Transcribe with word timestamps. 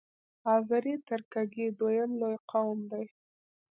آذری 0.55 0.95
ترکګي 1.07 1.67
دویم 1.79 2.11
لوی 2.19 2.35
قوم 2.51 2.77
دی. 2.91 3.05